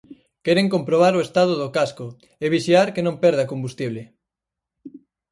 [0.45, 2.05] Queren comprobar o estado do casco
[2.43, 4.01] e vixiar que non perda combustible.